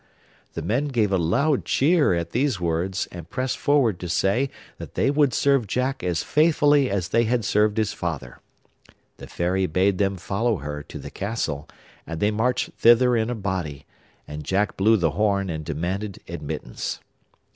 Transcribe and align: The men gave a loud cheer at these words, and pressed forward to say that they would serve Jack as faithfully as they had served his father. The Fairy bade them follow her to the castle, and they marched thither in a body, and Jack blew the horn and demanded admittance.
The 0.55 0.63
men 0.63 0.87
gave 0.87 1.11
a 1.11 1.17
loud 1.19 1.63
cheer 1.63 2.15
at 2.15 2.31
these 2.31 2.59
words, 2.59 3.07
and 3.11 3.29
pressed 3.29 3.59
forward 3.59 3.99
to 3.99 4.09
say 4.09 4.49
that 4.79 4.95
they 4.95 5.11
would 5.11 5.31
serve 5.31 5.67
Jack 5.67 6.01
as 6.03 6.23
faithfully 6.23 6.89
as 6.89 7.09
they 7.09 7.25
had 7.25 7.45
served 7.45 7.77
his 7.77 7.93
father. 7.93 8.39
The 9.17 9.27
Fairy 9.27 9.67
bade 9.67 9.99
them 9.99 10.15
follow 10.17 10.55
her 10.57 10.81
to 10.81 10.97
the 10.97 11.11
castle, 11.11 11.69
and 12.07 12.19
they 12.19 12.31
marched 12.31 12.71
thither 12.79 13.15
in 13.15 13.29
a 13.29 13.35
body, 13.35 13.85
and 14.27 14.43
Jack 14.43 14.75
blew 14.75 14.97
the 14.97 15.11
horn 15.11 15.51
and 15.51 15.63
demanded 15.63 16.17
admittance. 16.27 16.99